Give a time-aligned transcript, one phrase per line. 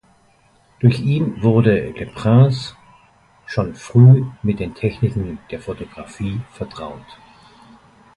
[0.79, 2.75] Durch ihn wurde Le Prince
[3.45, 7.05] schon früh mit den Techniken der Fotografie vertraut.